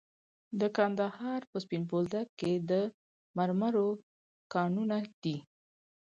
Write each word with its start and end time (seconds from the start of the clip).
د 0.59 0.61
کندهار 0.77 1.41
په 1.51 1.57
سپین 1.63 1.81
بولدک 1.89 2.27
کې 2.39 2.51
د 2.69 2.71
مرمرو 3.37 3.89
کانونه 4.53 4.97
دي. 5.23 5.37